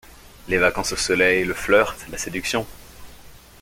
[0.47, 2.65] Les vacances au soleil, le flirt, la séduction.